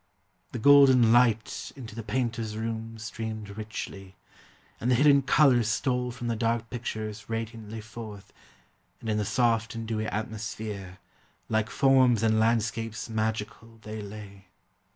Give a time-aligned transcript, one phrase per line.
[0.51, 4.15] The golden light into the painter's room Streamed richly,
[4.79, 8.33] and the hidden colors stole From the dark pictures radiantly forth,
[8.99, 10.97] And in the soft and dewy atmosphere
[11.49, 14.47] Like forms and landscapes magical they lay.